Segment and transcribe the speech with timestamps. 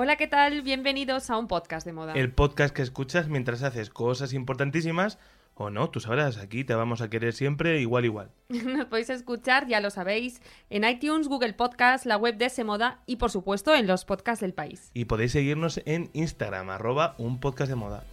[0.00, 0.62] Hola, ¿qué tal?
[0.62, 2.12] Bienvenidos a un podcast de moda.
[2.12, 5.18] El podcast que escuchas mientras haces cosas importantísimas
[5.56, 8.30] o no, tú sabrás, aquí te vamos a querer siempre igual igual.
[8.48, 13.02] Nos podéis escuchar, ya lo sabéis, en iTunes, Google Podcast, la web de ese moda
[13.06, 14.92] y por supuesto en los podcasts del país.
[14.94, 18.04] Y podéis seguirnos en Instagram, arroba un podcast de moda.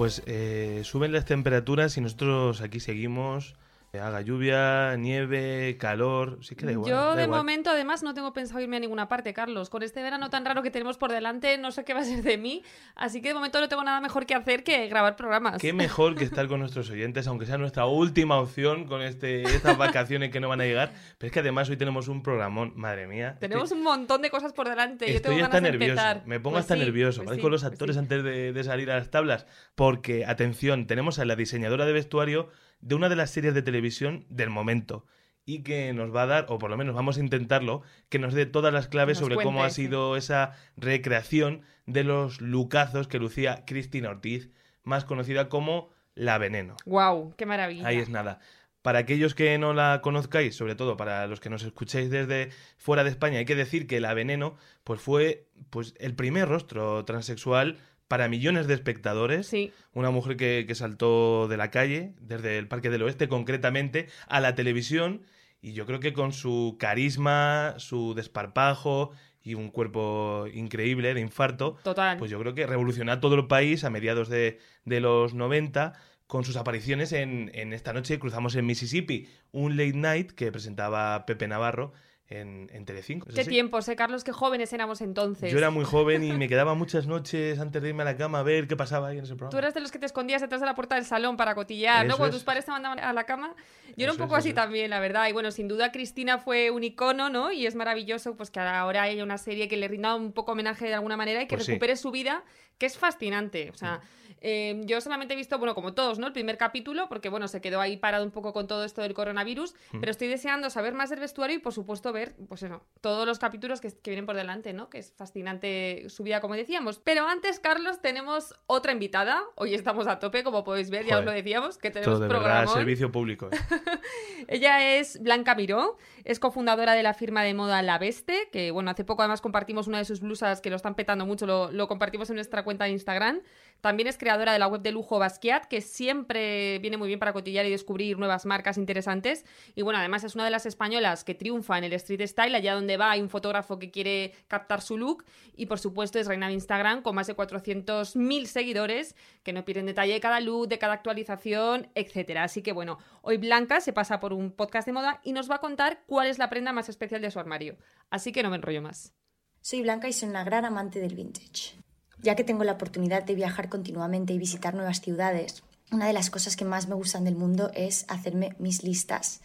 [0.00, 3.54] Pues eh, suben las temperaturas y nosotros aquí seguimos
[3.98, 6.88] haga lluvia, nieve, calor, sí que da igual.
[6.88, 7.40] Yo da de igual.
[7.40, 9.68] momento además no tengo pensado irme a ninguna parte, Carlos.
[9.68, 12.22] Con este verano tan raro que tenemos por delante, no sé qué va a ser
[12.22, 12.62] de mí,
[12.94, 15.60] así que de momento no tengo nada mejor que hacer que grabar programas.
[15.60, 19.76] Qué mejor que estar con nuestros oyentes, aunque sea nuestra última opción con este, estas
[19.76, 20.92] vacaciones que no van a llegar.
[21.18, 23.36] Pero es que además hoy tenemos un programón, madre mía.
[23.40, 25.06] Tenemos un montón de cosas por delante.
[25.08, 26.22] Yo Estoy tengo hasta ganas de nervioso, empezar.
[26.26, 27.98] me pongo Pues hasta sí, nervioso, pues sí, los pues actores sí.
[28.00, 32.48] antes de, de salir a las tablas, porque, atención, tenemos a la diseñadora de vestuario
[32.80, 35.06] de una de las series de televisión del momento
[35.44, 38.34] y que nos va a dar, o por lo menos vamos a intentarlo, que nos
[38.34, 39.82] dé todas las claves sobre cómo ha sí.
[39.82, 44.50] sido esa recreación de los lucazos que lucía Cristina Ortiz,
[44.84, 46.76] más conocida como La Veneno.
[46.84, 47.86] Guau, qué maravilla.
[47.86, 48.38] Ahí es nada.
[48.82, 53.04] Para aquellos que no la conozcáis, sobre todo para los que nos escuchéis desde fuera
[53.04, 57.76] de España, hay que decir que La Veneno pues fue pues el primer rostro transexual
[58.10, 59.46] para millones de espectadores.
[59.46, 59.70] Sí.
[59.92, 64.40] Una mujer que, que saltó de la calle, desde el Parque del Oeste concretamente, a
[64.40, 65.22] la televisión
[65.62, 69.12] y yo creo que con su carisma, su desparpajo
[69.44, 72.18] y un cuerpo increíble de infarto, Total.
[72.18, 75.92] pues yo creo que revolucionó todo el país a mediados de, de los 90
[76.26, 81.26] con sus apariciones en, en Esta noche cruzamos en Mississippi, un late night que presentaba
[81.26, 81.92] Pepe Navarro
[82.30, 83.28] en, en Telecinco.
[83.28, 83.50] ¿Es Qué así?
[83.50, 84.22] tiempos, ¿eh, Carlos?
[84.24, 85.50] Qué jóvenes éramos entonces.
[85.52, 88.38] Yo era muy joven y me quedaba muchas noches antes de irme a la cama
[88.38, 89.50] a ver qué pasaba ahí en ese programa.
[89.50, 92.06] Tú eras de los que te escondías detrás de la puerta del salón para cotillar,
[92.06, 92.16] ¿no?
[92.16, 92.40] Cuando es.
[92.40, 93.54] tus padres te mandaban a la cama.
[93.96, 95.28] Yo era un es, poco así también, la verdad.
[95.28, 97.50] Y bueno, sin duda Cristina fue un icono, ¿no?
[97.52, 100.86] Y es maravilloso pues que ahora haya una serie que le rinda un poco homenaje
[100.86, 101.72] de alguna manera y que Pues sí.
[101.72, 102.44] recupere su vida,
[102.78, 103.70] que es fascinante.
[103.70, 104.00] O sea,
[104.40, 106.26] eh, yo solamente he visto, bueno, como todos, ¿no?
[106.26, 109.14] El primer capítulo, porque bueno, se quedó ahí parado un poco con todo esto del
[109.14, 110.00] coronavirus, Mm.
[110.00, 113.38] pero estoy deseando saber más del vestuario y por supuesto ver, pues eso, todos los
[113.38, 114.88] capítulos que, que vienen por delante, ¿no?
[114.90, 116.98] Que es fascinante su vida, como decíamos.
[116.98, 119.42] Pero antes, Carlos, tenemos otra invitada.
[119.56, 122.28] Hoy estamos a tope, como podéis ver, ya os lo decíamos, que tenemos Todo de
[122.28, 123.48] verdad, servicio público.
[123.52, 123.56] ¿eh?
[124.48, 128.90] Ella es Blanca Miró, es cofundadora de la firma de moda La Veste, que bueno,
[128.90, 131.88] hace poco además compartimos una de sus blusas que lo están petando mucho, lo, lo
[131.88, 133.40] compartimos en nuestra cuenta de Instagram.
[133.80, 137.32] También es creadora de la web de lujo Basquiat, que siempre viene muy bien para
[137.32, 139.44] cotillar y descubrir nuevas marcas interesantes.
[139.74, 142.74] Y bueno, además es una de las españolas que triunfa en el street style, allá
[142.74, 145.24] donde va hay un fotógrafo que quiere captar su look.
[145.54, 149.86] Y por supuesto es reina de Instagram con más de 400.000 seguidores que no pierden
[149.86, 152.44] detalle de cada look, de cada actualización, etcétera.
[152.44, 155.56] Así que bueno, hoy Blanca se pasa por un podcast de moda y nos va
[155.56, 157.76] a contar cuál es la prenda más especial de su armario.
[158.10, 159.14] Así que no me enrollo más.
[159.62, 161.79] Soy Blanca y soy una gran amante del vintage.
[162.22, 166.30] Ya que tengo la oportunidad de viajar continuamente y visitar nuevas ciudades, una de las
[166.30, 169.40] cosas que más me gustan del mundo es hacerme mis listas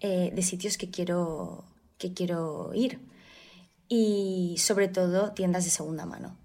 [0.00, 1.64] eh, de sitios que quiero,
[1.96, 3.00] que quiero ir.
[3.88, 6.36] Y sobre todo tiendas de segunda mano.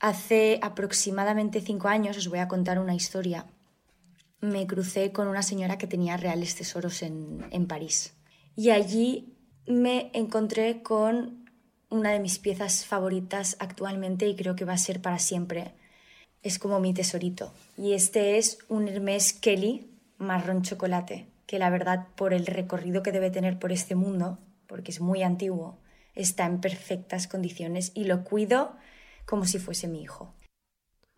[0.00, 3.46] Hace aproximadamente cinco años os voy a contar una historia.
[4.40, 8.14] Me crucé con una señora que tenía reales tesoros en, en París.
[8.54, 9.34] Y allí
[9.66, 11.47] me encontré con
[11.90, 15.72] una de mis piezas favoritas actualmente y creo que va a ser para siempre.
[16.42, 17.52] Es como mi tesorito.
[17.76, 23.12] Y este es un Hermès Kelly marrón chocolate, que la verdad por el recorrido que
[23.12, 25.78] debe tener por este mundo, porque es muy antiguo,
[26.14, 28.76] está en perfectas condiciones y lo cuido
[29.24, 30.34] como si fuese mi hijo.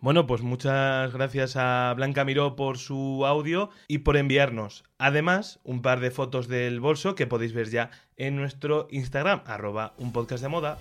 [0.03, 5.83] Bueno, pues muchas gracias a Blanca Miró por su audio y por enviarnos, además, un
[5.83, 10.43] par de fotos del bolso que podéis ver ya en nuestro Instagram, arroba un podcast
[10.43, 10.79] de moda.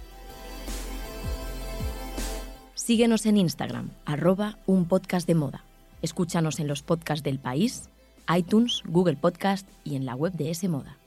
[2.76, 5.66] Síguenos en Instagram, arroba un podcast de moda.
[6.02, 7.90] Escúchanos en los podcasts del país,
[8.34, 10.98] iTunes, Google Podcast y en la web de ese moda.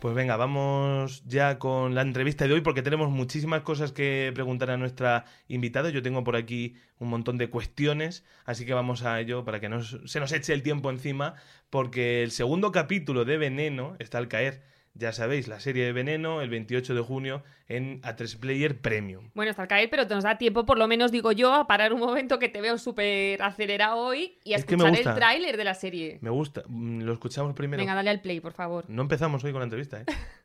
[0.00, 4.70] Pues venga, vamos ya con la entrevista de hoy porque tenemos muchísimas cosas que preguntar
[4.70, 5.90] a nuestra invitada.
[5.90, 9.68] Yo tengo por aquí un montón de cuestiones, así que vamos a ello para que
[10.06, 11.34] se nos eche el tiempo encima
[11.68, 14.62] porque el segundo capítulo de Veneno está al caer
[15.00, 19.30] ya sabéis, la serie de Veneno el 28 de junio en A3 Player Premium.
[19.34, 21.94] Bueno, hasta el caer, pero nos da tiempo, por lo menos digo yo, a parar
[21.94, 25.74] un momento que te veo súper acelerado hoy y a escuchar el tráiler de la
[25.74, 26.18] serie.
[26.20, 26.62] Me gusta.
[26.68, 27.80] Mm, lo escuchamos primero.
[27.80, 28.84] Venga, dale al play, por favor.
[28.88, 30.04] No empezamos hoy con la entrevista, ¿eh?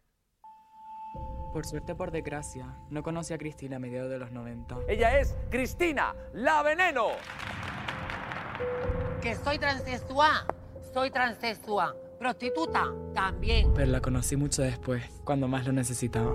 [1.53, 4.75] Por suerte, por desgracia, no conocí a Cristina a mediados de los 90.
[4.89, 7.11] Ella es Cristina, la veneno.
[9.21, 10.45] Que soy transexual,
[10.93, 13.73] soy transexual prostituta también.
[13.73, 16.31] Pero la conocí mucho después, cuando más lo necesitaba.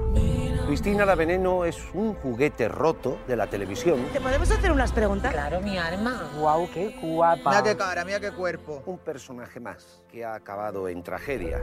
[0.66, 4.04] Cristina la Veneno es un juguete roto de la televisión.
[4.12, 5.32] ¿Te podemos hacer unas preguntas?
[5.32, 6.30] Claro, mi arma.
[6.38, 7.50] Guau, qué guapa.
[7.50, 8.82] Mira qué cara, mira qué cuerpo.
[8.86, 11.60] Un personaje más que ha acabado en tragedia.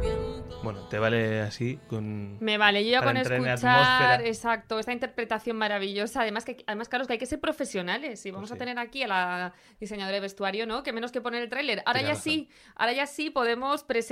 [0.64, 2.38] Bueno, te vale así con...
[2.40, 6.22] Me vale, yo ya con escuchar, exacto, esta interpretación maravillosa.
[6.22, 8.26] Además, que, además, claro, que hay que ser profesionales.
[8.26, 10.84] Y vamos pues a tener aquí a la diseñadora de vestuario, ¿no?
[10.84, 11.84] Que menos que poner el tráiler.
[11.86, 14.07] Ahora ya sí, ahora ya sí podemos presentar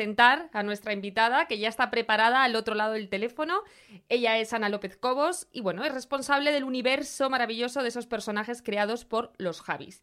[0.54, 3.62] a nuestra invitada, que ya está preparada al otro lado del teléfono.
[4.10, 8.62] Ella es Ana López Cobos y, bueno, es responsable del universo maravilloso de esos personajes
[8.62, 10.02] creados por los Javis.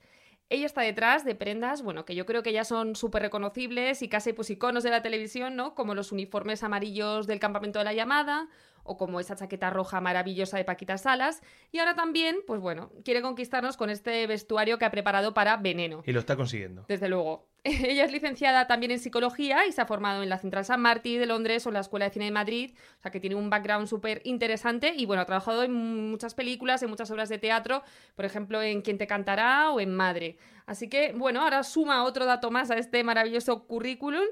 [0.49, 4.09] Ella está detrás de prendas, bueno, que yo creo que ya son súper reconocibles y
[4.09, 5.75] casi pues iconos de la televisión, ¿no?
[5.75, 8.49] Como los uniformes amarillos del campamento de la llamada
[8.85, 11.43] o como esa chaqueta roja maravillosa de Paquita Salas.
[11.71, 16.03] Y ahora también, pues bueno, quiere conquistarnos con este vestuario que ha preparado para Veneno.
[16.07, 16.85] Y lo está consiguiendo.
[16.89, 17.49] Desde luego.
[17.65, 21.21] Ella es licenciada también en psicología y se ha formado en la Central San Martín
[21.21, 23.51] de Londres o en la Escuela de Cine de Madrid, o sea que tiene un
[23.51, 27.83] background súper interesante y bueno, ha trabajado en muchas películas, en muchas obras de teatro,
[28.17, 30.39] por ejemplo en Quien te cantará o en Madre.
[30.73, 34.25] Así que bueno, ahora suma otro dato más a este maravilloso currículum,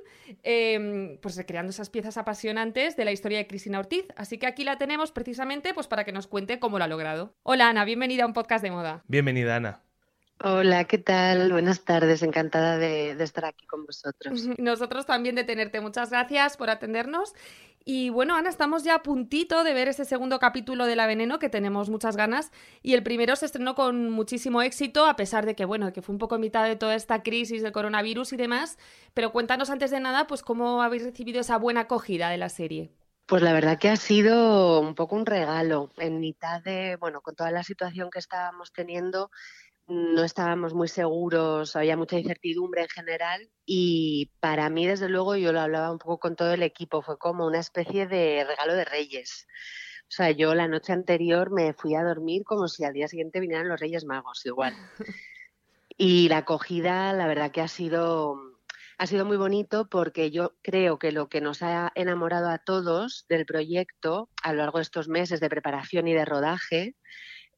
[0.42, 4.06] em, pues creando esas piezas apasionantes de la historia de Cristina Ortiz.
[4.16, 7.34] Así que aquí la tenemos precisamente pues para que nos cuente cómo lo ha logrado.
[7.42, 9.04] Hola Ana, bienvenida a un podcast de moda.
[9.06, 9.82] Bienvenida Ana.
[10.42, 11.52] Hola, ¿qué tal?
[11.52, 14.48] Buenas tardes, encantada de, estar aquí con vosotros.
[14.58, 17.34] Nosotros también de tenerte, muchas gracias por atendernos.
[17.84, 21.38] Y bueno, Ana, estamos ya a puntito de ver ese segundo capítulo de La Veneno,
[21.38, 22.52] que tenemos muchas ganas.
[22.82, 26.14] Y el primero se estrenó con muchísimo éxito, a pesar de que, bueno, que fue
[26.14, 28.78] un poco en mitad de toda esta crisis del coronavirus y demás.
[29.12, 32.90] Pero cuéntanos antes de nada, pues cómo habéis recibido esa buena acogida de la serie.
[33.26, 37.36] Pues la verdad que ha sido un poco un regalo en mitad de, bueno, con
[37.36, 39.30] toda la situación que estábamos teniendo
[39.90, 45.52] no estábamos muy seguros, había mucha incertidumbre en general y para mí, desde luego, yo
[45.52, 48.84] lo hablaba un poco con todo el equipo, fue como una especie de regalo de
[48.84, 49.46] reyes.
[50.02, 53.40] O sea, yo la noche anterior me fui a dormir como si al día siguiente
[53.40, 54.74] vinieran los Reyes Magos, igual.
[56.02, 58.34] Y la acogida, la verdad que ha sido,
[58.96, 63.26] ha sido muy bonito porque yo creo que lo que nos ha enamorado a todos
[63.28, 66.96] del proyecto a lo largo de estos meses de preparación y de rodaje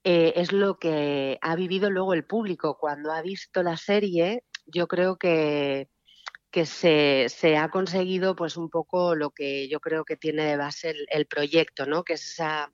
[0.05, 2.77] eh, es lo que ha vivido luego el público.
[2.79, 5.89] Cuando ha visto la serie, yo creo que,
[6.51, 10.57] que se, se, ha conseguido pues un poco lo que yo creo que tiene de
[10.57, 12.05] base el, proyecto, ¿no?
[12.05, 12.73] Que es esa,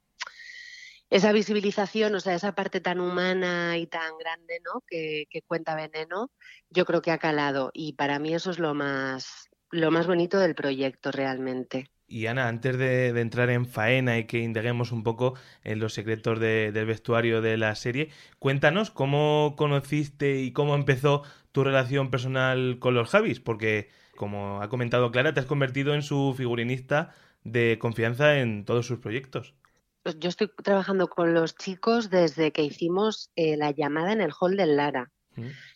[1.10, 4.82] esa visibilización, o sea, esa parte tan humana y tan grande, ¿no?
[4.86, 6.32] Que, que, cuenta Veneno,
[6.70, 7.70] yo creo que ha calado.
[7.74, 11.90] Y para mí eso es lo más, lo más bonito del proyecto realmente.
[12.08, 16.40] Y Ana, antes de, entrar en faena y que indaguemos un poco en los secretos
[16.40, 21.22] del vestuario de la serie, cuéntanos cómo conociste y cómo empezó
[21.52, 26.02] tu relación personal con los Javis, porque como ha comentado Clara, te has convertido en
[26.02, 29.54] su figurinista de confianza en todos sus proyectos.
[30.18, 34.56] Yo estoy trabajando con los chicos desde que hicimos eh, la llamada en el hall
[34.56, 35.12] del Lara.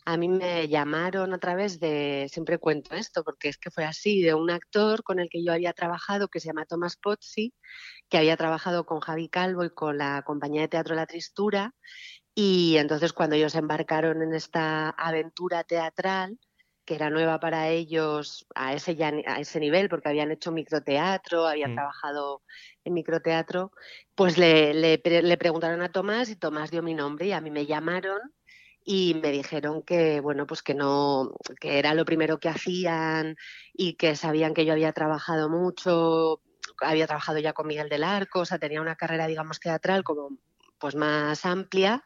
[0.05, 4.23] A mí me llamaron a través de, siempre cuento esto, porque es que fue así,
[4.23, 7.55] de un actor con el que yo había trabajado, que se llama Tomás Pozzi,
[8.09, 11.75] que había trabajado con Javi Calvo y con la compañía de teatro La Tristura.
[12.35, 16.39] Y entonces cuando ellos embarcaron en esta aventura teatral,
[16.85, 21.75] que era nueva para ellos a ese, a ese nivel, porque habían hecho microteatro, habían
[21.75, 22.43] trabajado
[22.85, 23.71] en microteatro,
[24.15, 27.51] pues le, le, le preguntaron a Tomás y Tomás dio mi nombre y a mí
[27.51, 28.21] me llamaron
[28.85, 33.37] y me dijeron que bueno pues que no que era lo primero que hacían
[33.73, 36.41] y que sabían que yo había trabajado mucho
[36.81, 40.31] había trabajado ya con Miguel del Arco o sea tenía una carrera digamos teatral como
[40.79, 42.05] pues más amplia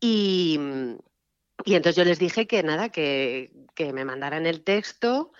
[0.00, 0.60] y,
[1.64, 5.32] y entonces yo les dije que nada que, que me mandaran el texto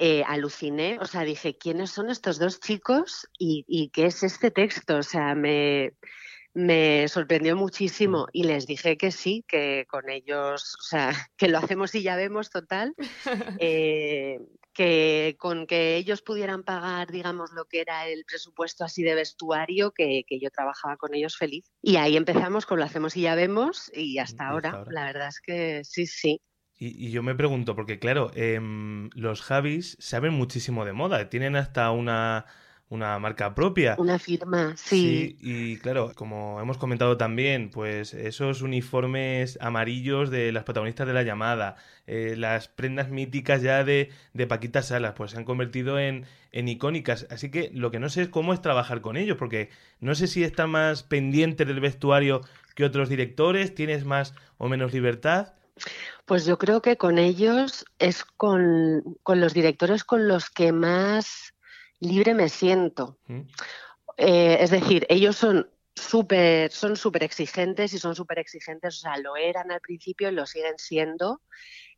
[0.00, 4.52] eh, aluciné, o sea, dije, ¿quiénes son estos dos chicos y, y, qué es este
[4.52, 4.98] texto?
[4.98, 5.94] O sea, me,
[6.58, 11.58] me sorprendió muchísimo y les dije que sí, que con ellos, o sea, que lo
[11.58, 12.94] hacemos y ya vemos total,
[13.60, 14.40] eh,
[14.74, 19.92] que con que ellos pudieran pagar, digamos, lo que era el presupuesto así de vestuario,
[19.92, 21.64] que, que yo trabajaba con ellos feliz.
[21.80, 25.40] Y ahí empezamos con lo hacemos y ya vemos, y hasta, ahora, la verdad es
[25.40, 26.40] que sí, sí.
[26.76, 31.54] Y, y yo me pregunto, porque claro, em, los Javis saben muchísimo de moda, tienen
[31.54, 32.46] hasta una,
[32.90, 33.94] una marca propia.
[33.98, 35.00] Una firma, sí.
[35.00, 41.12] Sí, y claro, como hemos comentado también, pues esos uniformes amarillos de las protagonistas de
[41.12, 41.76] la llamada,
[42.06, 46.68] eh, las prendas míticas ya de, de Paquita Salas, pues se han convertido en, en
[46.68, 47.26] icónicas.
[47.30, 49.68] Así que lo que no sé es cómo es trabajar con ellos, porque
[50.00, 52.40] no sé si están más pendientes del vestuario
[52.74, 55.54] que otros directores, tienes más o menos libertad.
[56.24, 61.54] Pues yo creo que con ellos es con, con los directores con los que más
[62.00, 63.18] libre me siento.
[63.26, 63.40] ¿Mm?
[64.16, 69.18] Eh, es decir, ellos son súper son súper exigentes y son súper exigentes, o sea,
[69.18, 71.42] lo eran al principio y lo siguen siendo.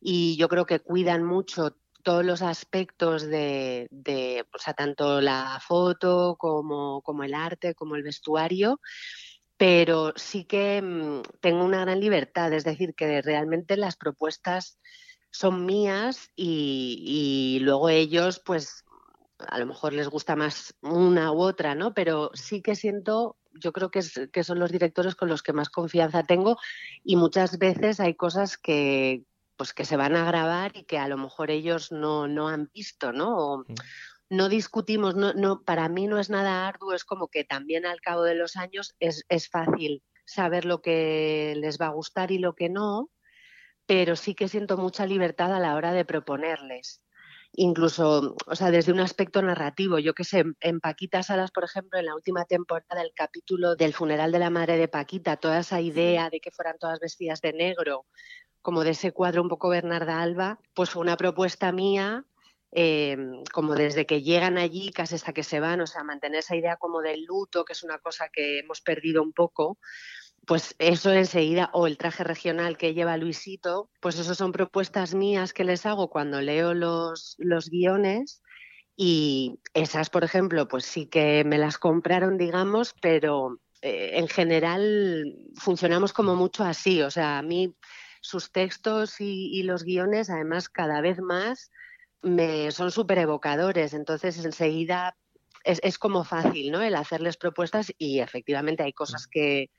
[0.01, 5.61] Y yo creo que cuidan mucho todos los aspectos de, de o sea, tanto la
[5.67, 8.81] foto como, como el arte, como el vestuario
[9.61, 14.81] pero sí que mm, tengo una gran libertad, es decir, que realmente las propuestas
[15.31, 18.87] son mías y, y luego ellos, pues
[19.49, 21.95] a lo mejor les gusta más una u otra, ¿no?
[21.95, 25.53] Pero sí que siento, yo creo que, es- que son los directores con los que
[25.53, 26.57] más confianza tengo
[27.05, 29.25] y muchas veces hay cosas que
[29.57, 32.71] pues que se van a grabar y que a lo mejor ellos no, no han
[32.73, 33.37] visto, ¿no?
[33.37, 33.75] O Mm.
[34.31, 38.01] no discutimos, no, no, para mí no es nada arduo, es como que también al
[38.01, 42.39] cabo de los años es, es fácil saber lo que les va a gustar y
[42.39, 43.11] lo que no,
[43.87, 47.03] pero sí que siento mucha libertad a la hora de proponerles.
[47.53, 51.99] Incluso, o sea, desde un aspecto narrativo, yo que sé, en- Paquita Salas, por ejemplo,
[51.99, 55.81] en la última temporada, el capítulo del funeral de la madre de Paquita, toda esa
[55.81, 58.07] idea de que fueran todas vestidas de negro,
[58.63, 62.25] como de ese cuadro un poco Bernarda Alba, pues fue una propuesta mía
[62.73, 63.17] eh,
[63.53, 66.77] como desde que llegan allí casi hasta que se van, o sea, mantener esa idea
[66.77, 69.79] como del luto, que es una cosa que hemos perdido un poco,
[70.47, 75.53] pues eso enseguida, o el traje regional que lleva Luisito, pues eso son propuestas mías
[75.53, 78.43] que les hago cuando leo los, los guiones
[78.97, 85.37] y esas, por ejemplo, pues sí que me las compraron, digamos, pero eh, en general
[85.55, 87.75] funcionamos como mucho así, o sea, a mí
[88.21, 91.71] sus textos y, y los guiones, además, cada vez más
[92.23, 95.17] me son súper evocadores, entonces enseguida
[95.65, 96.83] es, es como fácil, ¿no?
[96.83, 99.71] El hacerles propuestas y efectivamente hay cosas que,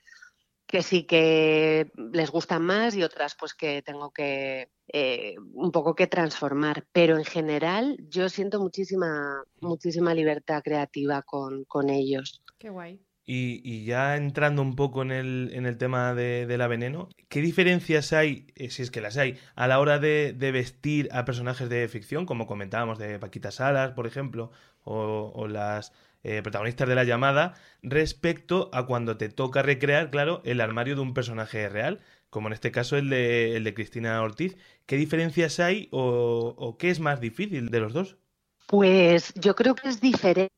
[0.72, 5.94] que sí que les gustan más y otras pues que tengo que eh, un poco
[5.94, 6.86] que transformar.
[6.92, 12.42] Pero en general yo siento muchísima, muchísima libertad creativa con, con ellos.
[12.58, 12.98] Qué guay.
[13.26, 17.10] Y, y ya entrando un poco en el, en el tema de, de la veneno,
[17.28, 21.10] ¿qué diferencias hay, eh, si es que las hay, a la hora de, de vestir
[21.12, 24.50] a personajes de ficción, como comentábamos de Paquita Salas, por ejemplo,
[24.84, 30.40] o, o las eh, protagonistas de la llamada, respecto a cuando te toca recrear, claro,
[30.44, 32.00] el armario de un personaje real,
[32.30, 34.56] como en este caso el de, el de Cristina Ortiz?
[34.86, 38.16] ¿Qué diferencias hay o, o qué es más difícil de los dos?
[38.66, 40.50] Pues yo creo que es diferente.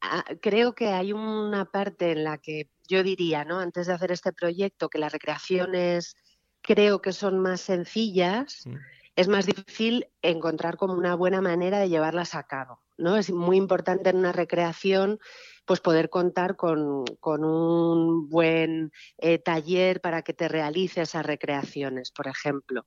[0.00, 3.58] Ah, Creo que hay una parte en la que yo diría, ¿no?
[3.60, 6.16] Antes de hacer este proyecto, que las recreaciones
[6.62, 8.76] creo que son más sencillas, Mm.
[9.16, 13.16] Es más difícil encontrar como una buena manera de llevarlas a cabo, ¿no?
[13.16, 15.18] Es muy importante en una recreación
[15.64, 22.10] pues poder contar con, con un buen eh, taller para que te realice esas recreaciones,
[22.10, 22.86] por ejemplo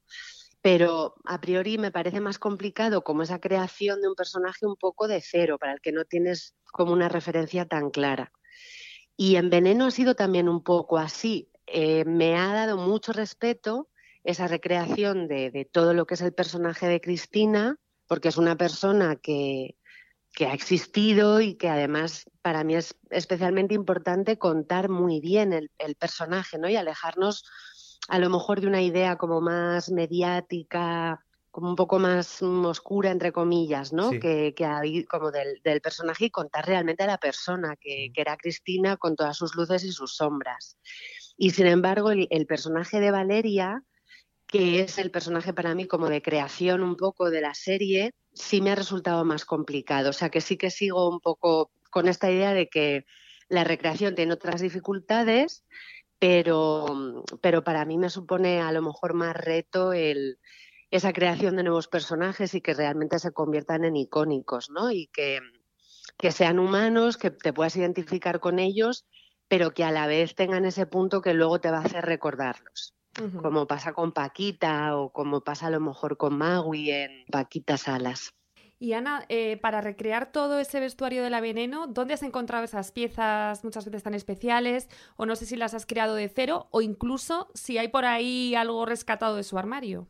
[0.66, 5.08] pero a priori me parece más complicado como esa creación de un personaje un poco
[5.08, 8.32] de cero, para el que no tienes como una referencia tan clara.
[9.16, 11.52] Y en Veneno ha sido también un poco así.
[11.68, 13.90] Eh, me ha dado mucho respeto
[14.26, 17.78] esa recreación de, de todo lo que es el personaje de Cristina,
[18.08, 19.78] porque es una persona que,
[20.34, 25.72] que ha existido y que además para mí es especialmente importante contar muy bien el,
[25.78, 26.68] el personaje, ¿no?
[26.68, 27.44] Y alejarnos
[28.10, 33.32] a lo mejor de una idea como más mediática, como un poco más oscura, entre
[33.32, 34.10] comillas, ¿no?
[34.10, 34.20] Sí.
[34.20, 38.22] Que, que hay como del, del personaje y contar realmente a la persona, que, que
[38.22, 40.78] era Cristina con todas sus luces y sus sombras.
[41.38, 43.84] Y sin embargo, el, el personaje de Valeria,
[44.48, 48.62] que es el personaje para mí como de creación un poco de la serie, sí
[48.62, 50.10] me ha resultado más complicado.
[50.10, 53.06] O sea que sí que sigo un poco con esta idea de que
[53.50, 55.64] la recreación tiene otras dificultades,
[56.20, 56.86] pero,
[57.42, 60.40] pero para mí me supone a lo mejor más reto el,
[60.92, 64.92] esa creación de nuevos personajes y que realmente se conviertan en icónicos, ¿no?
[64.92, 65.40] Y que,
[66.18, 69.06] que sean humanos, que te puedas identificar con ellos,
[69.48, 72.95] pero que a la vez tengan ese punto que luego te va a hacer recordarlos.
[73.42, 78.34] Como pasa con Paquita o como pasa a lo mejor con Magui en Paquita Salas.
[78.78, 82.92] Y Ana, eh, para recrear todo ese vestuario de la veneno, ¿dónde has encontrado esas
[82.92, 84.90] piezas muchas veces tan especiales?
[85.16, 88.54] O no sé si las has creado de cero, o incluso si hay por ahí
[88.54, 90.08] algo rescatado de su armario.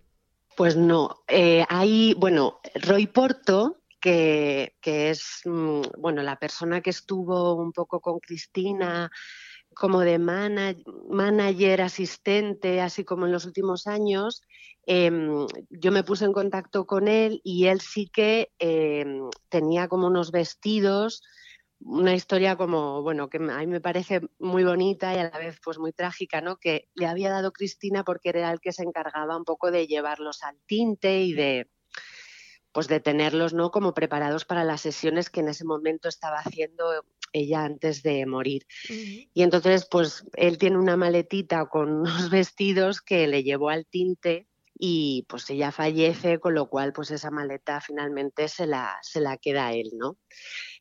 [0.57, 6.89] Pues no, eh, hay, bueno, Roy Porto, que, que es, mm, bueno, la persona que
[6.89, 9.11] estuvo un poco con Cristina
[9.75, 14.41] como de manager, asistente, así como en los últimos años,
[14.87, 20.07] em, yo me puse en contacto con él y él sí que em, tenía como
[20.07, 21.21] unos vestidos,
[21.79, 25.59] una historia como, bueno, que a mí me parece muy bonita y a la vez
[25.63, 26.57] pues muy trágica, ¿no?
[26.57, 30.41] Que le había dado Cristina porque era el que se encargaba un poco de llevarlos
[30.43, 31.69] al tinte y de
[32.71, 33.71] pues de tenerlos, ¿no?
[33.71, 37.05] Como preparados para las sesiones que en ese momento estaba haciendo
[37.35, 38.65] ella antes de morir.
[38.89, 44.47] Y entonces, pues él tiene una maletita con unos vestidos que le llevó al tinte
[44.77, 49.37] y pues ella fallece, con lo cual pues esa maleta finalmente se la, se la
[49.37, 50.17] queda a él, ¿no?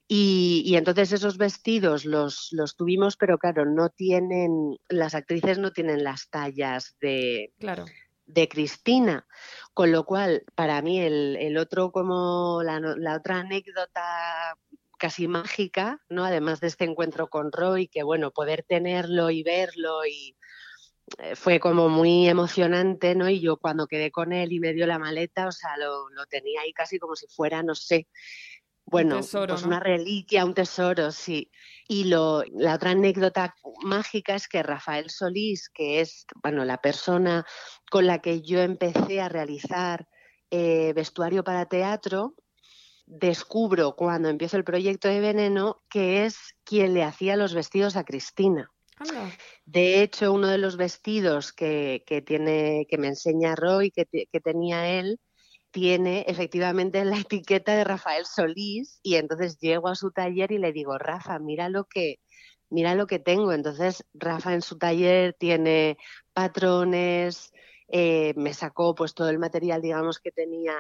[0.07, 6.05] Y, entonces esos vestidos los, los tuvimos, pero claro, no tienen, las actrices no tienen
[6.05, 7.87] las tallas de, claro.
[8.27, 9.27] de Cristina,
[9.73, 14.59] con lo cual para mí el, el otro como la, la otra anécdota
[15.05, 16.25] casi mágica, ¿no?
[16.25, 20.35] Además de este encuentro con Roy, que bueno, poder tenerlo y verlo y
[21.19, 23.29] eh, fue como muy emocionante, ¿no?
[23.29, 26.25] Y yo cuando quedé con él y me dio la maleta, o sea, lo, lo
[26.25, 28.09] tenía ahí casi como si fuera, no sé,
[28.87, 31.51] bueno, pues una reliquia, un tesoro, sí.
[31.87, 37.45] Y lo, la otra anécdota mágica es que Rafael Solís, que es, bueno, la persona
[37.91, 40.09] con la que yo empecé a realizar
[40.51, 42.35] eh, vestuario para teatro,
[43.07, 48.05] descubro cuando empiezo el proyecto de Veneno que es quien le hacía los vestidos a
[48.05, 48.71] Cristina.
[49.67, 54.41] De hecho, uno de los vestidos que, que tiene, que me enseña Roy, que, que
[54.41, 55.21] tenía él,
[55.71, 60.73] tiene efectivamente la etiqueta de Rafael Solís y entonces llego a su taller y le
[60.73, 62.21] digo, Rafa, mira lo que,
[62.71, 63.53] mira lo que tengo.
[63.53, 65.99] Entonces Rafa en su taller tiene
[66.33, 67.53] patrones,
[67.89, 70.75] eh, me sacó pues todo el material, digamos, que tenía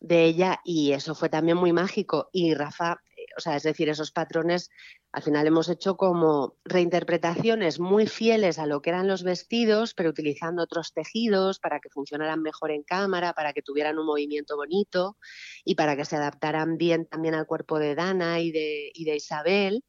[0.00, 2.28] de ella y eso fue también muy mágico.
[2.32, 4.70] Y Rafa, eh, o sea, es decir, esos patrones,
[5.12, 10.10] al final hemos hecho como reinterpretaciones muy fieles a lo que eran los vestidos, pero
[10.10, 15.16] utilizando otros tejidos para que funcionaran mejor en cámara, para que tuvieran un movimiento bonito
[15.64, 19.16] y para que se adaptaran bien también al cuerpo de Dana y de, y de
[19.16, 19.84] Isabel.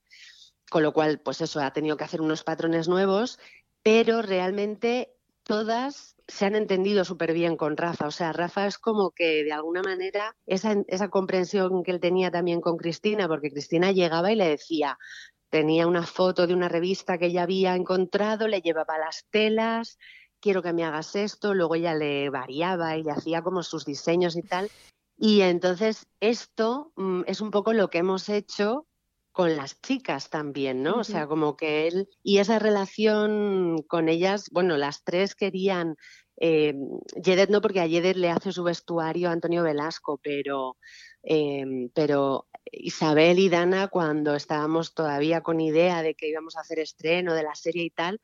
[0.71, 3.39] Con lo cual, pues eso, ha tenido que hacer unos patrones nuevos,
[3.81, 5.18] pero realmente
[5.49, 8.05] todas se han entendido súper bien con Rafa.
[8.05, 12.29] O sea, Rafa es como que de alguna manera esa, esa comprensión que él tenía
[12.29, 14.99] también con Cristina, porque Cristina llegaba y le decía,
[15.49, 19.97] tenía una foto de una revista que ella había encontrado, le llevaba las telas,
[20.39, 24.35] quiero que me hagas esto, luego ella le variaba y le hacía como sus diseños
[24.35, 24.69] y tal.
[25.17, 28.85] Y entonces esto mm, es un poco lo que hemos hecho
[29.39, 30.95] con las chicas también, ¿no?
[30.95, 35.95] O sea, como que él y esa relación con ellas, bueno, las tres querían,
[36.35, 36.73] eh,
[37.23, 40.75] Yedet no, porque a Yedet le hace su vestuario a Antonio Velasco, pero,
[41.23, 46.79] eh, pero Isabel y Dana, cuando estábamos todavía con idea de que íbamos a hacer
[46.79, 48.19] estreno de la serie y tal,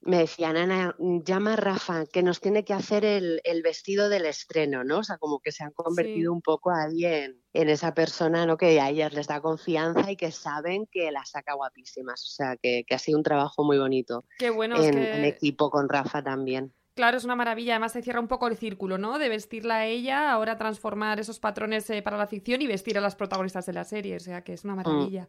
[0.00, 4.84] me decían, Ana, llama a Rafa, que nos tiene que hacer el, vestido del estreno,
[4.84, 4.98] ¿no?
[4.98, 8.56] O sea, como que se han convertido un poco ahí en, esa persona, ¿no?
[8.56, 12.22] Que a ellas les da confianza y que saben que la saca guapísimas.
[12.22, 14.24] O sea, que, ha sido un trabajo muy bonito.
[14.38, 14.82] Qué bueno.
[14.82, 16.72] En, en equipo con Rafa también.
[16.96, 17.74] Claro, es una maravilla.
[17.74, 19.18] Además, se cierra un poco el círculo, ¿no?
[19.18, 23.02] De vestirla a ella, ahora transformar esos patrones eh, para la ficción y vestir a
[23.02, 24.16] las protagonistas de la serie.
[24.16, 24.76] O sea, que es una mm.
[24.76, 25.28] maravilla.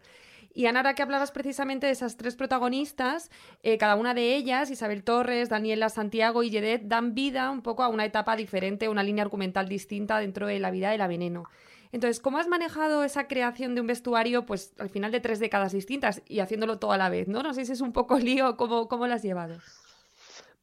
[0.53, 3.29] Y Ana, ahora que hablabas precisamente de esas tres protagonistas,
[3.63, 7.83] eh, cada una de ellas, Isabel Torres, Daniela Santiago y Yedet, dan vida un poco
[7.83, 11.43] a una etapa diferente, una línea argumental distinta dentro de la vida de la veneno.
[11.91, 15.73] Entonces, ¿cómo has manejado esa creación de un vestuario, pues al final de tres décadas
[15.73, 17.27] distintas y haciéndolo todo a la vez?
[17.27, 19.57] No, no sé si es un poco lío, ¿cómo, cómo lo has llevado?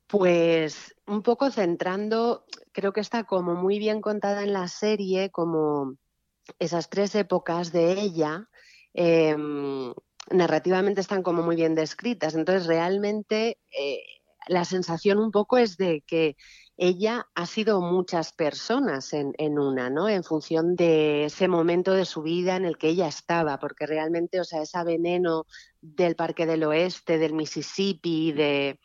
[0.07, 5.97] Pues un poco centrando, creo que está como muy bien contada en la serie, como
[6.59, 8.49] esas tres épocas de ella,
[8.95, 9.93] Em,
[10.31, 12.35] narrativamente están como muy bien descritas.
[12.35, 14.03] Entonces, realmente eh,
[14.49, 16.37] la sensación un poco es de que
[16.77, 20.09] ella ha sido muchas personas en, en, una, ¿no?
[20.09, 24.41] En función de ese momento de su vida en el que ella estaba, porque realmente,
[24.41, 25.47] o sea, ese veneno
[25.81, 28.81] del Parque del Oeste, del Mississippi, de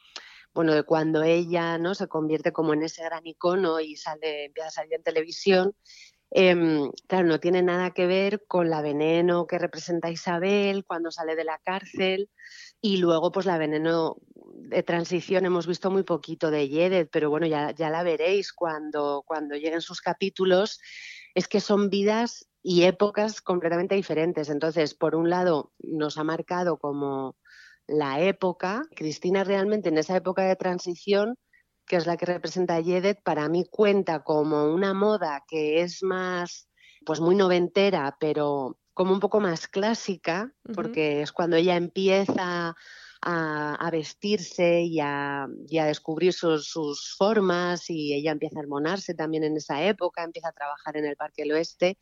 [0.53, 1.95] bueno, de cuando ella, ¿no?
[1.95, 5.75] Se convierte como en ese gran icono y sale, empieza a salir en televisión,
[6.31, 11.35] Em, claro, no tiene nada que ver con la veneno que representa Isabel cuando sale
[11.35, 12.29] de la cárcel
[12.81, 17.47] y luego pues la veneno de transición hemos visto muy poquito de Yedet, pero bueno,
[17.47, 20.79] ya, ya la veréis cuando, cuando lleguen sus capítulos.
[21.33, 24.49] Es que son vidas y épocas completamente diferentes.
[24.49, 27.37] Entonces, por un lado, nos ha marcado como
[27.89, 28.83] la época.
[28.95, 31.35] Cristina realmente en esa época de transición,
[31.85, 36.03] que es la que representa a Yedet, para mí cuenta como una moda que es
[36.03, 36.69] más,
[37.05, 42.75] pues muy noventera, pero como un poco más clásica, porque es cuando ella empieza
[43.21, 49.83] a, vestirse y a, descubrir sus, formas y ella empieza a hormonarse también en esa
[49.83, 51.97] época, empieza a trabajar en el Parque del Oeste.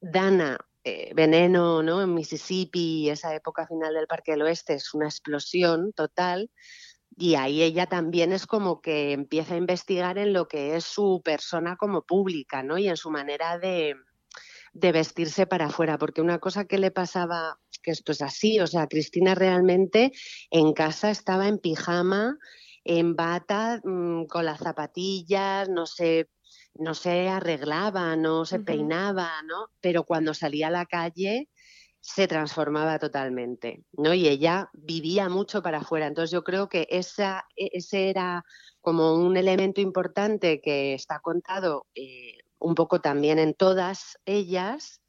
[0.00, 2.02] Dana, eh, Veneno, ¿no?
[2.02, 6.50] En Mississippi, esa época final del Parque del Oeste es una explosión total.
[7.16, 11.20] Y ahí ella también es como que empieza a investigar en lo que es su
[11.24, 12.78] persona como pública, ¿no?
[12.78, 13.94] Y en su manera de,
[14.72, 18.66] de vestirse para afuera, porque una cosa que le pasaba, que esto es así, o
[18.66, 20.12] sea, Cristina realmente
[20.50, 22.38] en casa estaba en pijama,
[22.84, 26.30] en bata, mm, con las zapatillas, no sé,
[26.74, 29.66] no se arreglaba, no se peinaba, ¿no?
[29.80, 31.48] Pero cuando salía a la calle
[32.00, 34.14] se transformaba totalmente, ¿no?
[34.14, 36.06] Y ella vivía mucho para afuera.
[36.06, 38.44] Entonces yo creo que esa, e, ese era
[38.80, 45.02] como un elemento importante que está contado eh, un poco también en todas ellas,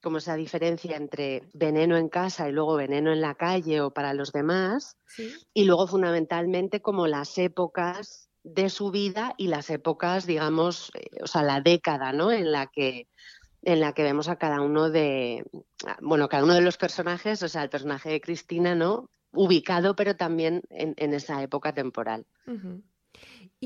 [0.00, 4.14] como esa diferencia entre veneno en casa y luego veneno en la calle o para
[4.14, 4.96] los demás,
[5.52, 11.26] y luego fundamentalmente como las épocas de su vida y las épocas, digamos, eh, o
[11.26, 12.30] sea, la década, ¿no?
[12.30, 13.08] En la que
[13.62, 15.44] en la que vemos a cada uno de,
[16.00, 19.10] bueno, cada uno de los personajes, o sea, el personaje de Cristina, ¿no?
[19.32, 22.26] Ubicado, pero también en, esa época temporal.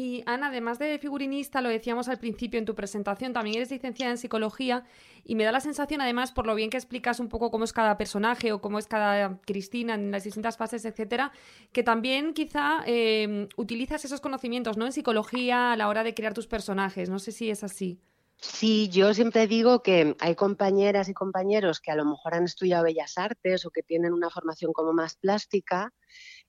[0.02, 4.10] Y Ana, además de figurinista, lo decíamos al principio en tu presentación, también eres licenciada
[4.10, 4.82] en psicología
[5.24, 7.74] y me da la sensación, además, por lo bien que explicas un poco cómo es
[7.74, 11.32] cada personaje o cómo es cada Cristina en las distintas fases, etcétera,
[11.72, 14.86] que también quizá em, utilizas esos conocimientos ¿no?
[14.86, 17.10] en psicología a la hora de crear tus personajes.
[17.10, 18.00] No sé si es así.
[18.36, 22.84] Sí, yo siempre digo que hay compañeras y compañeros que a lo mejor han estudiado
[22.84, 25.92] bellas artes o que tienen una formación como más plástica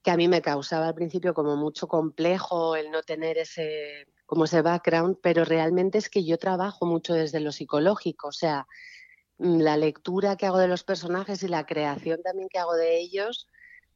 [0.03, 4.45] que a mí me causaba al principio como mucho complejo el no tener ese como
[4.45, 8.65] ese background, pero realmente es que yo trabajo mucho desde lo psicológico, o sea,
[9.39, 12.97] mm, la lectura que hago de los personajes y la creación también que hago de
[12.97, 13.49] ellos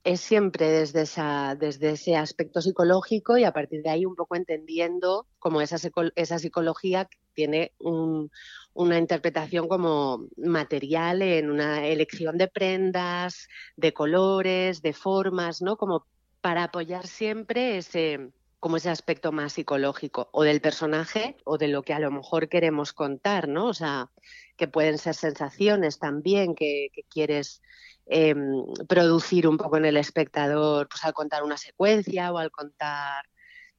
[0.04, 4.36] es siempre desde, esa, desde ese aspecto psicológico y a partir de ahí un poco
[4.36, 5.78] entendiendo cómo esa,
[6.16, 14.94] esa psicología tiene una interpretación como material en una elección de prendas, de colores, de
[14.94, 15.78] formas, ¿no?
[15.78, 16.06] Como
[16.42, 18.32] para apoyar siempre ese
[18.66, 22.50] como ese aspecto más psicológico o del personaje o de lo que a lo mejor
[22.50, 23.68] queremos contar, ¿no?
[23.68, 24.10] O sea,
[24.58, 27.62] que pueden ser sensaciones también que, quieres
[28.08, 33.26] em, producir un poco en el espectador, pues al contar una secuencia o al contar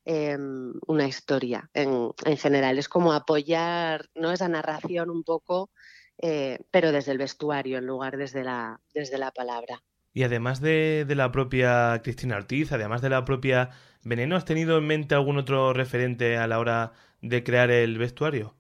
[0.09, 2.79] Em, una historia en, general.
[2.79, 4.31] Es como apoyar ¿no?
[4.31, 5.71] esa narración un poco,
[6.19, 9.83] eh, pero desde el vestuario en lugar desde la, desde la palabra.
[10.15, 13.71] Y además de, la propia Cristina Ortiz, además de la propia
[14.05, 18.55] Veneno, ¿has tenido en mente algún otro referente a la hora de crear el vestuario?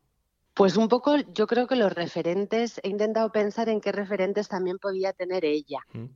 [0.52, 4.78] Pues un poco, yo creo que los referentes, he intentado pensar en qué referentes también
[4.78, 5.78] podía tener ella.
[5.92, 6.06] Mm.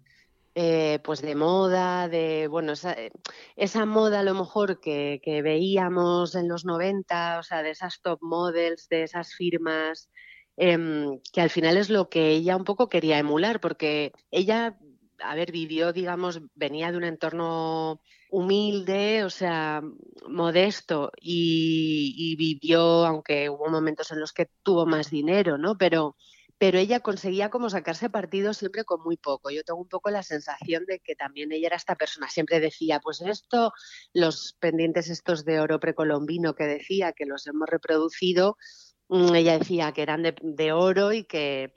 [0.55, 3.13] Eh, pues de moda, de, bueno, esa, eh,
[3.55, 8.01] esa, moda a lo mejor que, que, veíamos en los 90, o sea, de esas
[8.03, 10.11] top models, de esas firmas,
[10.57, 14.77] em, que al final es lo que ella un poco quería emular, porque ella,
[15.21, 19.83] a ver, vivió, digamos, venía de un entorno humilde, o sea,
[20.29, 25.79] modesto, y, y vivió, aunque hubo momentos en los que tuvo más dinero, ¿no?
[25.79, 26.17] Pero
[26.61, 29.49] pero ella conseguía como sacarse partido siempre con muy poco.
[29.51, 33.01] Yo tengo un poco la sensación de que también ella era esta persona, siempre decía,
[33.01, 33.73] pues esto,
[34.13, 38.59] los pendientes estos de oro precolombino que decía, que los hemos reproducido,
[39.09, 41.73] mm, ella decía que eran de, de oro y que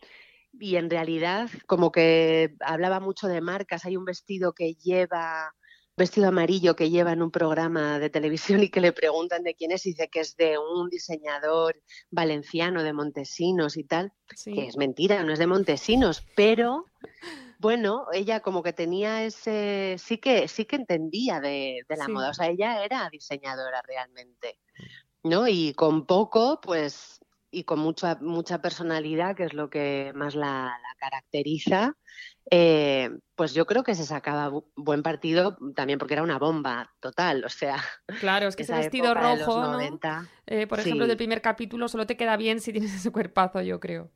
[0.60, 5.54] y en realidad como que hablaba mucho de marcas, hay un vestido que lleva
[5.96, 9.72] vestido amarillo que lleva en un programa de televisión y que le preguntan de quién
[9.72, 14.12] es y dice que es de un diseñador valenciano de Montesinos y tal,
[14.44, 16.86] que es mentira, no es de Montesinos, pero
[17.60, 22.34] bueno, ella como que tenía ese, sí que, sí que entendía de, la moda, o
[22.34, 24.60] sea, ella era diseñadora realmente,
[25.24, 25.48] ¿no?
[25.48, 27.23] Y con poco, pues,
[27.54, 31.96] y con mucha, mucha personalidad, que es lo que más la, la caracteriza,
[32.52, 37.46] eh, pues yo creo que se sacaba buen partido también porque era una bomba total,
[37.46, 37.78] o sea.
[38.20, 39.80] Claro, es que ese vestido rojo,
[40.48, 43.80] eh, por ejemplo, del primer capítulo, solo te queda bien si tienes ese cuerpazo, yo
[43.80, 44.12] creo.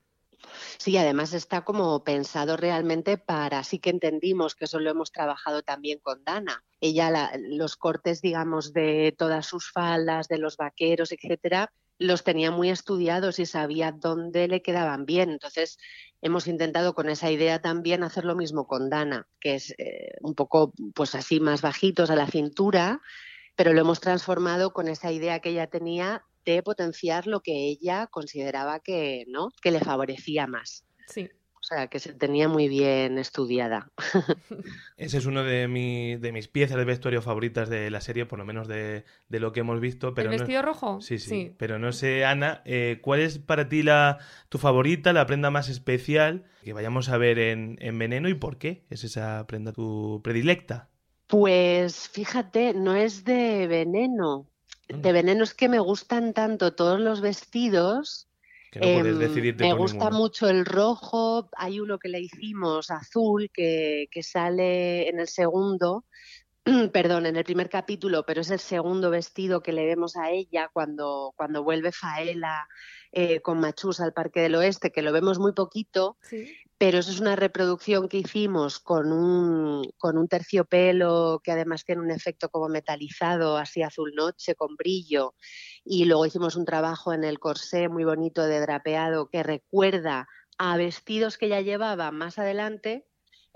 [0.78, 5.64] Sí, además está como pensado realmente para, sí que entendimos que eso lo hemos trabajado
[5.64, 6.64] también con Dana.
[6.80, 12.70] Ella, los cortes, digamos, de todas sus faldas, de los vaqueros, etcétera, los tenía muy
[12.70, 15.30] estudiados y sabía dónde le quedaban bien.
[15.30, 15.78] Entonces,
[16.22, 20.36] hemos intentado con esa idea también hacer lo mismo con Dana, que es eh, un
[20.36, 23.02] poco, pues así, más bajitos a la cintura,
[23.56, 28.08] pero lo hemos transformado con esa idea que ella tenía de potenciar lo que ella
[28.08, 29.50] consideraba que, ¿no?
[29.62, 30.86] que le favorecía más.
[31.08, 31.30] Sí.
[31.70, 33.92] O sea, que se tenía muy bien estudiada.
[34.96, 38.46] Ese es uno de, de mis piezas de vestuario favoritas de la serie, por lo
[38.46, 40.14] menos de, lo que hemos visto.
[40.14, 41.02] Pero ¿El vestido rojo?
[41.02, 45.26] Sí, sí, Pero no sé, Ana, eh, ¿cuál es para ti la, tu favorita, la
[45.26, 49.46] prenda más especial que vayamos a ver en, en Veneno y por qué es esa
[49.46, 50.88] prenda tu predilecta?
[51.28, 54.48] Pues fíjate, no es de veneno.
[54.88, 58.30] De veneno es que me gustan tanto todos los vestidos
[58.74, 65.08] Em, me gusta mucho el rojo, hay uno que le hicimos azul que, que sale
[65.10, 66.06] en el segundo,
[66.94, 70.70] perdón, en el primer capítulo, pero es el segundo vestido que le vemos a ella
[70.74, 72.68] cuando, cuando vuelve Faela
[73.12, 76.18] eh, con Machus al Parque del Oeste, que lo vemos muy poquito,
[76.78, 82.50] pero eso es una reproducción que hicimos con un, terciopelo que además tiene un efecto
[82.50, 85.36] como metalizado, así azul noche, con brillo,
[85.84, 90.78] y luego hicimos un trabajo en el corsé muy bonito de drapeado que recuerda a
[90.78, 93.08] vestidos que ya llevaba más adelante,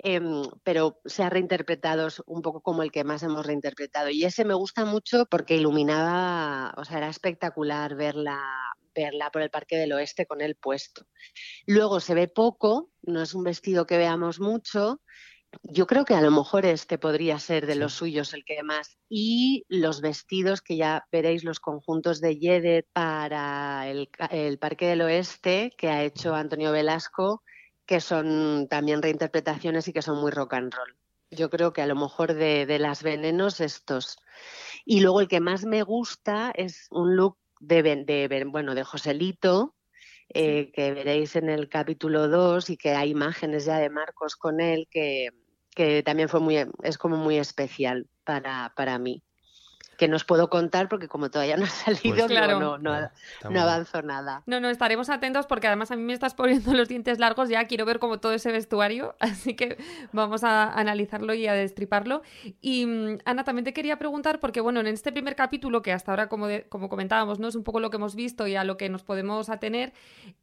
[0.04, 4.10] Em, pero se ha reinterpretado un poco como el que más hemos reinterpretado.
[4.10, 8.40] Y ese me gusta mucho porque iluminaba, o sea, era espectacular verla,
[8.96, 11.06] verla por el Parque del Oeste con el puesto.
[11.66, 15.02] Luego se ve poco, no es un vestido que veamos mucho.
[15.64, 18.98] Yo creo que a lo mejor este podría ser de los suyos el que más.
[19.10, 25.02] Y los vestidos que ya veréis, los conjuntos de Yedet para el, el Parque del
[25.02, 27.44] Oeste que ha hecho Antonio Velasco,
[27.86, 30.96] que son también reinterpretaciones y que son muy rock and roll.
[31.32, 34.18] Yo creo que a lo mejor de, las venenos estos.
[34.86, 39.76] Y luego el que más me gusta es un look de, de bueno, de Joselito,
[40.34, 44.60] eh, que veréis en el capítulo 2 y que hay imágenes ya de Marcos con
[44.60, 45.30] él que,
[45.76, 49.24] que también fue muy, es como muy especial para, para mí
[50.02, 54.02] que no os puedo contar porque como todavía no ha salido, pues no, no, avanzo
[54.02, 54.42] nada.
[54.48, 57.68] No, no, estaremos atentos porque además a mí me estás poniendo los dientes largos, ya
[57.68, 59.78] quiero ver como todo ese vestuario, así que
[60.12, 62.24] vamos a analizarlo y a destriparlo.
[62.62, 66.14] Y mm, Ana, también te quería preguntar, porque bueno, en este primer capítulo, que hasta
[66.14, 67.48] ahora, como, como comentábamos, ¿no?
[67.48, 69.94] es un poco lo que hemos visto y a lo que nos podemos atener,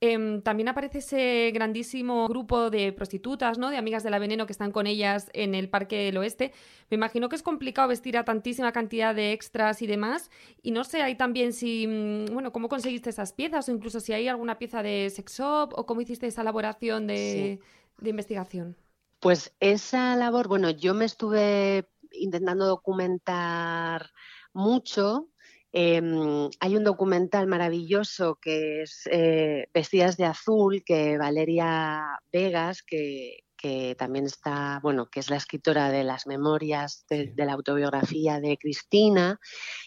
[0.00, 3.70] em, también aparece ese grandísimo grupo de prostitutas, ¿no?
[3.70, 6.52] de amigas de la veneno que están con ellas en el Parque del Oeste.
[6.90, 9.47] Me imagino que es complicado vestir a tantísima cantidad de ex
[9.80, 10.30] y demás.
[10.62, 14.12] Y no sé, hay también si, mm, bueno, cómo conseguiste esas piezas o incluso si
[14.12, 17.60] hay alguna pieza de sex shop o cómo hiciste esa elaboración de,
[18.02, 18.76] investigación.
[19.20, 24.10] Pues esa labor, bueno, yo me estuve intentando documentar
[24.52, 25.28] mucho.
[25.72, 33.44] Em, hay un documental maravilloso que es eh, Vestidas de Azul, que Valeria Vegas, que,
[33.58, 38.56] que también está, bueno, que es la escritora de las memorias de, la autobiografía de
[38.56, 39.40] Cristina.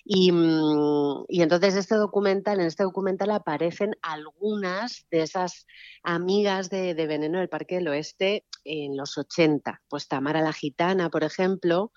[0.05, 5.65] Mm, y, entonces este documental, en este documental aparecen algunas de esas
[6.03, 9.81] amigas de, Veneno del Parque del Oeste en los 80.
[9.89, 11.91] Pues Tamara la Gitana, por ejemplo.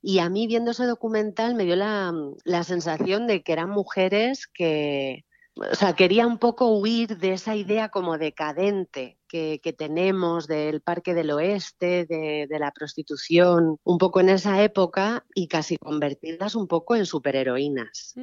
[0.00, 2.12] Y a mí viendo ese documental me dio la,
[2.44, 5.24] la sensación de que eran mujeres que,
[5.58, 11.14] o sea, quería un poco huir de esa idea como decadente que, tenemos del Parque
[11.14, 16.96] del Oeste, de, la prostitución, un poco en esa época y casi convertirlas un poco
[16.96, 18.14] en superheroínas.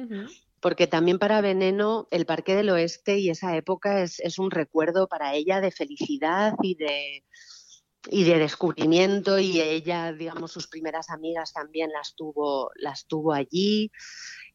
[0.60, 5.06] Porque también para Veneno el Parque del Oeste y esa época es, es un recuerdo
[5.06, 7.24] para ella de felicidad y de,
[8.10, 13.90] y de descubrimiento y ella, digamos, sus primeras amigas también las tuvo, las tuvo allí.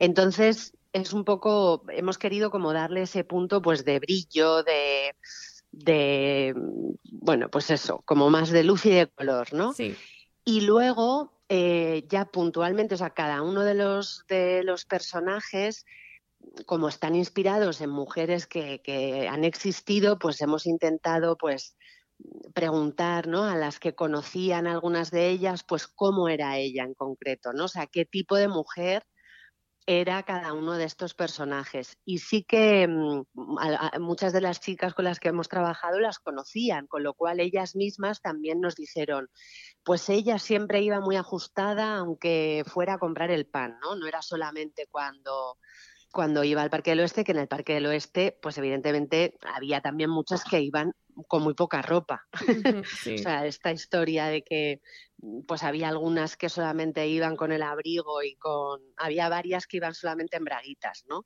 [0.01, 5.13] Entonces, es un poco, hemos querido como darle ese punto pues de brillo, de,
[5.71, 6.55] de
[7.03, 9.73] bueno, pues eso, como más de luz y de color, ¿no?
[9.73, 9.95] Sí.
[10.43, 15.85] Y luego, eh, ya puntualmente, o sea, cada uno de los, de los personajes,
[16.65, 21.77] como están inspirados en mujeres que, que han existido, pues hemos intentado, pues,
[22.55, 23.43] preguntar ¿no?
[23.43, 27.65] a las que conocían algunas de ellas, pues cómo era ella en concreto, ¿no?
[27.65, 29.05] O sea, qué tipo de mujer
[29.85, 31.97] era cada uno de estos personajes.
[32.05, 33.23] Y sí que mm,
[33.99, 37.75] muchas de las chicas con las que hemos trabajado las conocían, con lo cual ellas
[37.75, 39.29] mismas también nos dijeron,
[39.83, 43.95] pues ella siempre iba muy ajustada aunque fuera a comprar el pan, ¿no?
[43.95, 45.57] No era solamente cuando
[46.12, 49.82] cuando iba al Parque del Oeste, que en el Parque del Oeste, pues evidentemente había
[49.82, 50.93] también muchas que iban
[51.28, 52.28] con muy poca ropa.
[53.04, 53.15] Sí.
[53.15, 54.82] o sea, esta historia de que
[55.47, 59.93] pues había algunas que solamente iban con el abrigo y con había varias que iban
[59.93, 61.26] solamente en braguitas, ¿no?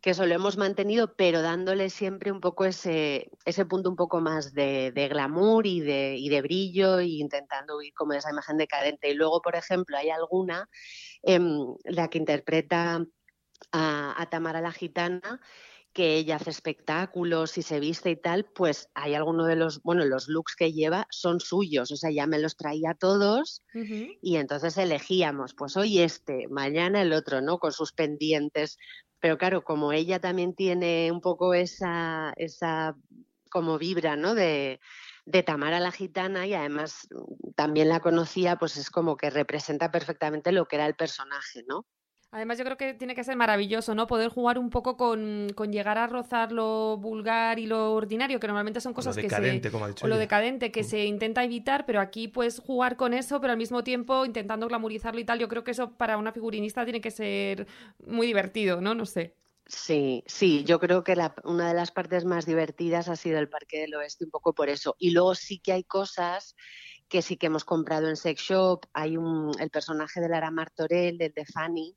[0.00, 4.20] Que eso lo hemos mantenido, pero dándole siempre un poco ese, ese punto un poco
[4.20, 8.30] más de, de glamour y de, y de brillo e intentando huir como de esa
[8.30, 9.10] imagen decadente.
[9.10, 10.68] Y luego, por ejemplo, hay alguna,
[11.22, 13.04] em, la que interpreta
[13.72, 15.40] a, a Tamara la Gitana,
[15.92, 20.04] que ella hace espectáculos y se viste y tal, pues hay alguno de los, bueno,
[20.04, 23.62] los looks que lleva son suyos, o sea, ya me los traía todos
[24.20, 27.58] y entonces elegíamos, pues hoy este, mañana el otro, ¿no?
[27.58, 28.78] Con sus pendientes.
[29.20, 32.96] Pero claro, como ella también tiene un poco esa, esa
[33.50, 34.34] como vibra, ¿no?
[34.34, 34.80] De,
[35.26, 37.06] de Tamara la gitana y además
[37.56, 41.86] también la conocía, pues es como que representa perfectamente lo que era el personaje, ¿no?
[42.34, 44.08] Además, yo creo que tiene que ser maravilloso, ¿no?
[44.08, 48.48] Poder jugar un poco con, con llegar a rozar lo vulgar y lo ordinario, que
[48.48, 49.72] normalmente son Lo cosas que decadente, se...
[49.72, 50.84] como ha dicho O lo decadente que Mm.
[50.84, 55.20] se intenta evitar, pero aquí puedes jugar con eso, pero al mismo tiempo intentando glamorizarlo
[55.20, 55.38] y tal.
[55.38, 57.68] Yo creo que eso para una figurinista tiene que ser
[58.04, 58.94] muy divertido, ¿no?
[58.96, 59.36] No sé.
[59.66, 63.48] Sí, sí, yo creo que la- una de las partes más divertidas ha sido el
[63.48, 64.96] Parque del Oeste, un poco por eso.
[64.98, 66.54] Y luego sí que hay cosas
[67.08, 68.84] que sí que hemos comprado en Sex Shop.
[68.92, 71.96] Hay un, el personaje de Lara Martorell, el de Fanny,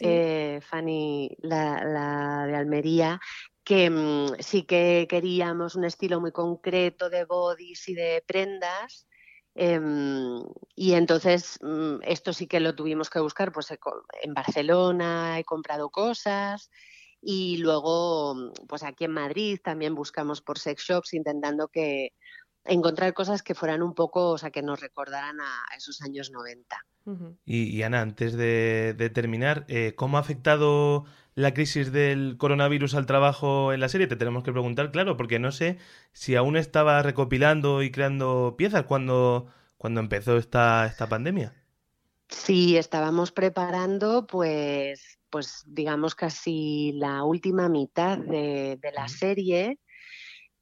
[0.00, 3.20] Eh, Fanny, la, de Almería,
[3.64, 9.06] que mm, sí que queríamos un estilo muy concreto de bodies y de prendas.
[9.54, 10.42] em,
[10.74, 15.44] y entonces mm, esto sí que lo tuvimos que buscar pues co- en Barcelona he
[15.44, 16.70] comprado cosas
[17.22, 22.10] y luego mm, pues aquí en Madrid también buscamos por sex shops intentando que
[22.68, 26.84] encontrar cosas que fueran un poco, o sea, que nos recordaran a esos años 90.
[27.06, 27.38] Ujú.
[27.44, 32.94] Y, y, Ana, antes de, de terminar, eh, ¿cómo ha afectado la crisis del coronavirus
[32.94, 34.08] al trabajo en la serie?
[34.08, 35.78] Te tenemos que preguntar, claro, porque no sé
[36.12, 39.46] si aún estaba recopilando y creando piezas cuando,
[39.78, 41.54] cuando empezó esta, esta pandemia.
[42.28, 49.78] Sí, estábamos preparando, pues, pues digamos casi la última mitad de, de la serie.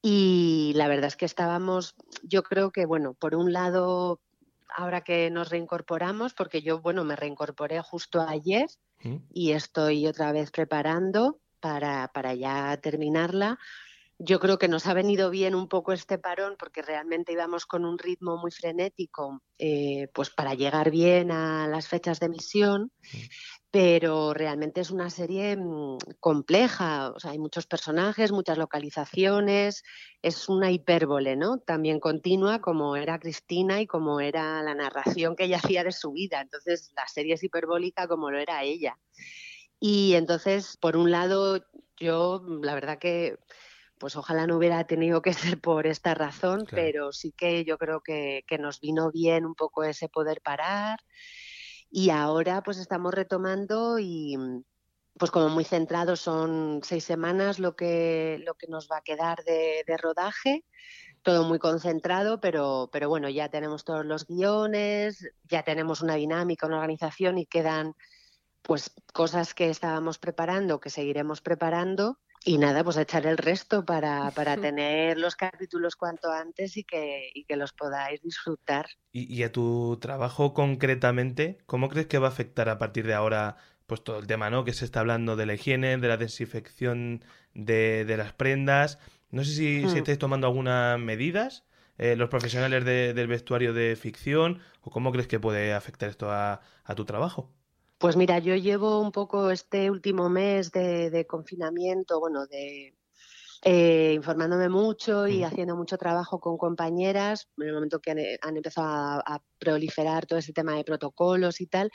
[0.07, 4.21] Y la verdad es que estábamos, yo creo que, bueno, por un lado,
[4.69, 8.67] ahora que nos reincorporamos, porque yo, bueno, me reincorporé justo ayer
[9.03, 9.17] ¿Mm?
[9.33, 13.59] y estoy otra vez preparando para, para ya terminarla.
[14.27, 17.85] Yo creo que nos ha venido bien un poco este parón porque realmente íbamos con
[17.85, 22.91] un ritmo muy frenético, eh, pues para llegar bien a las fechas de emisión,
[23.71, 29.83] pero realmente es una serie mm, compleja, o sea, hay muchos personajes, muchas localizaciones,
[30.23, 31.59] es una hipérbole, ¿no?
[31.59, 36.13] También continua como era Cristina y como era la narración que ella hacía de su
[36.13, 38.99] vida, entonces la serie es hiperbólica como lo era ella.
[39.81, 41.63] Y entonces, por un lado,
[41.99, 43.37] yo la verdad que
[43.99, 46.83] pues ojalá no hubiera tenido que ser por esta razón, Claro.
[46.83, 50.99] pero sí que yo creo que, que nos vino bien un poco ese poder parar.
[51.91, 54.37] Y ahora pues estamos retomando y
[55.17, 59.45] pues como muy centrados son seis semanas lo que, lo que nos va a quedar
[59.45, 60.65] de, de rodaje,
[61.23, 66.67] todo muy concentrado, pero, pero bueno, ya tenemos todos los guiones, ya tenemos una dinámica,
[66.67, 67.95] una organización y quedan
[68.63, 72.19] pues cosas que estábamos preparando, que seguiremos preparando.
[72.45, 77.31] Y nada, pues echar el resto para, para tener los capítulos cuanto antes y que,
[77.35, 78.87] y que los podáis disfrutar.
[79.13, 83.15] Y, y a tu trabajo concretamente, ¿cómo crees que va a afectar a partir de
[83.15, 84.65] ahora pues todo el tema, ¿no?
[84.65, 87.23] Que se está hablando de la higiene, de la desinfección
[87.55, 88.99] de, de las prendas.
[89.31, 89.99] No sé si, si Hmm.
[89.99, 91.65] estáis tomando algunas medidas,
[91.99, 96.31] eh, los profesionales de- del vestuario de ficción, o cómo crees que puede afectar esto
[96.31, 97.53] a, a tu trabajo.
[98.05, 102.99] Pues mira, yo llevo un poco este último mes de, de confinamiento, bueno, de
[103.63, 105.45] eh, informándome mucho y Mm.
[105.45, 110.27] haciendo mucho trabajo con compañeras, en el momento que han, han empezado a, a proliferar
[110.27, 111.91] todo ese tema de protocolos y tal,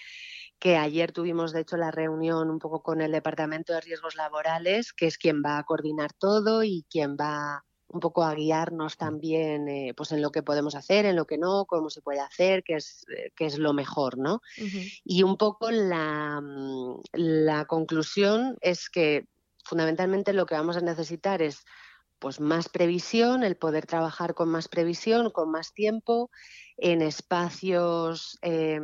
[0.58, 4.93] que ayer tuvimos de hecho la reunión un poco con el Departamento de Riesgos Laborales,
[4.93, 9.67] que es quien va a coordinar todo y quien va un poco a guiarnos también
[9.67, 12.63] eh, pues en lo que podemos hacer, en lo que no, cómo se puede hacer,
[12.63, 14.41] qué es, eh, qué es lo mejor, ¿no?
[15.04, 19.25] Y un poco la, mm, la conclusión es que
[19.63, 21.65] fundamentalmente lo que vamos a necesitar es
[22.19, 26.29] pues más previsión, el poder trabajar con más previsión, con más tiempo,
[26.77, 28.79] en espacios, eh,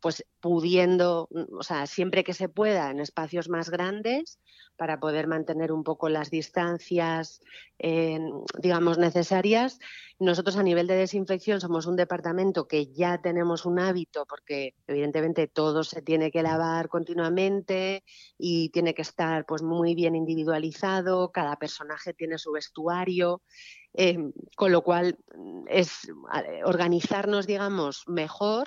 [0.00, 4.38] pues pudiendo, mm, o sea, siempre que se pueda, en espacios más grandes,
[4.82, 7.40] para poder mantener un poco las distancias,
[7.78, 8.18] eh,
[8.58, 9.78] digamos, necesarias.
[10.18, 15.46] Nosotros a nivel de desinfección somos un departamento que ya tenemos un hábito porque evidentemente
[15.46, 18.02] todo se tiene que lavar continuamente
[18.36, 23.40] y tiene que estar pues muy bien individualizado, cada personaje tiene su vestuario.
[23.94, 24.18] Eh,
[24.56, 25.16] con lo cual
[25.68, 28.66] es eh, organizarnos, digamos, mejor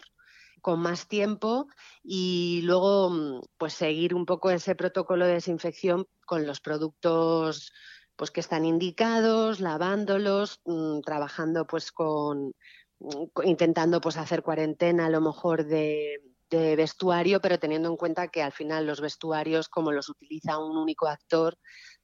[0.65, 1.67] con más tiempo
[2.03, 7.71] y luego mm, pues seguir un poco ese protocolo de desinfección con los productos
[8.15, 12.53] pues que están indicados, lavándolos, mm, trabajando pues con
[12.97, 16.17] mm, intentando pues hacer cuarentena a lo mejor de,
[16.49, 20.77] de vestuario, pero teniendo en cuenta que al final los vestuarios, como los utiliza un
[20.77, 21.59] único actor,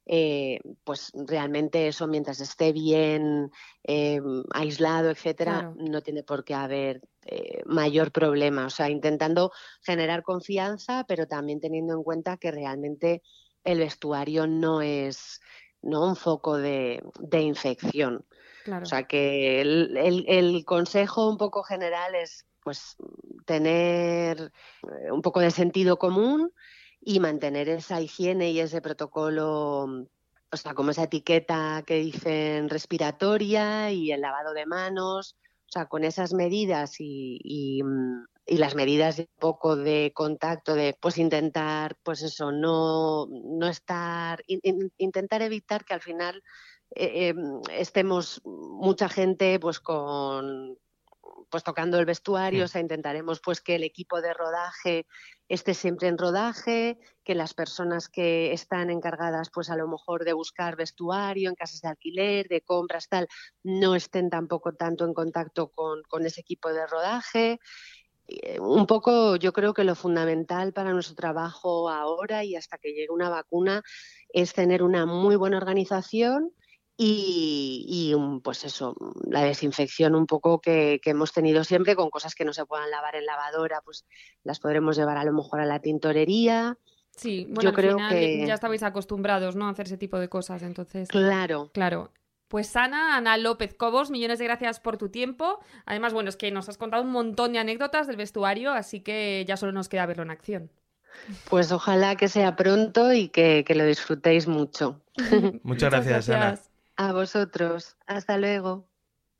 [0.06, 3.52] eh, pues realmente eso mientras esté bien
[3.84, 4.20] eh,
[4.54, 8.66] aislado, etcétera, no tiene por qué haber eh, mayor problema.
[8.66, 13.22] O sea, intentando generar confianza, pero también teniendo en cuenta que realmente
[13.64, 15.39] el vestuario no es
[15.84, 18.26] no un foco de, infección.
[18.82, 19.97] O sea que el,
[20.28, 22.95] el consejo un poco general es pues
[23.45, 24.52] tener
[25.12, 26.52] un poco de sentido común
[27.02, 29.84] y mantener esa higiene y ese protocolo,
[30.52, 35.36] o sea, como esa etiqueta que dicen respiratoria y el lavado de manos,
[35.68, 37.82] o sea, con esas medidas y, y,
[38.58, 45.41] las medidas de poco de contacto, de pues intentar, pues eso, no, no estar, intentar
[45.41, 46.43] evitar que al final
[46.95, 50.78] eh, em, estemos mucha gente pues con
[51.52, 55.06] pues tocando el vestuario, o sea, intentaremos pues que el equipo de rodaje
[55.47, 60.34] esté siempre en rodaje, que las personas que están encargadas pues a lo mejor de
[60.34, 63.28] buscar vestuario en casas de alquiler, de compras, tal,
[63.64, 67.60] no estén tampoco tanto en contacto con, con ese equipo de rodaje.
[68.28, 72.93] Eh, un poco yo creo que lo fundamental para nuestro trabajo ahora y hasta que
[72.93, 73.84] llegue una vacuna
[74.30, 76.54] es tener una muy buena organización
[77.04, 78.95] y, pues eso,
[79.28, 83.16] la desinfección un poco que, hemos tenido siempre con cosas que no se puedan lavar
[83.16, 84.06] en lavadora, pues
[84.43, 86.78] las podremos llevar a lo mejor a la tintorería.
[87.10, 89.66] Sí, bueno, Yo creo que ya estabais acostumbrados, ¿no?
[89.66, 91.10] A hacer ese tipo de cosas, entonces.
[91.10, 91.72] Claro.
[91.74, 92.12] Claro.
[92.47, 95.60] Pues Ana, Ana López Cobos, millones de gracias por tu tiempo.
[95.86, 99.43] Además, bueno, es que nos has contado un montón de anécdotas del vestuario, así que
[99.47, 100.70] ya solo nos queda verlo en acción.
[101.49, 105.02] Pues ojalá que sea pronto y que, lo disfrutéis mucho.
[105.64, 106.60] Muchas, gracias, Ana.
[106.95, 107.97] A vosotros.
[108.05, 108.87] Hasta luego.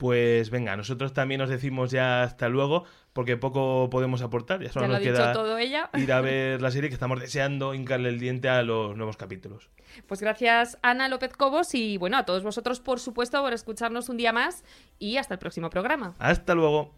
[0.01, 4.59] Pues venga, nosotros también nos decimos ya hasta luego, porque poco podemos aportar.
[4.59, 5.91] Ya solo nos queda todo ella.
[5.93, 9.69] ir a ver la serie que estamos deseando hincarle el diente a los nuevos capítulos.
[10.07, 14.17] Pues gracias, Ana López Cobos, y bueno, a todos vosotros, por supuesto, por escucharnos un
[14.17, 14.63] día más.
[14.97, 16.15] Y hasta el próximo programa.
[16.17, 16.95] Hasta luego.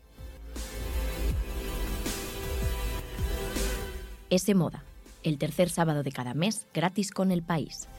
[4.30, 4.86] Ese Moda,
[5.24, 7.90] el tercer sábado de cada mes, gratis con el país.